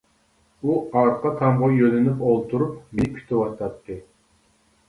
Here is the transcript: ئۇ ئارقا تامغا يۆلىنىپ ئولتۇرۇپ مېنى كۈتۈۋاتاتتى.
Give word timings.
ئۇ 0.69 0.77
ئارقا 1.01 1.33
تامغا 1.41 1.69
يۆلىنىپ 1.75 2.25
ئولتۇرۇپ 2.31 2.91
مېنى 3.01 3.11
كۈتۈۋاتاتتى. 3.19 4.03